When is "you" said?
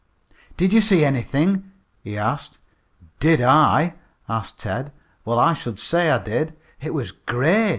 0.73-0.81